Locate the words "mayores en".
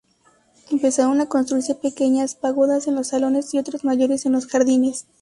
3.83-4.31